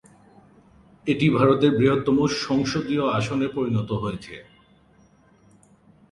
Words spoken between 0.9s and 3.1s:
এটি ভারতের বৃহত্তম সংসদীয়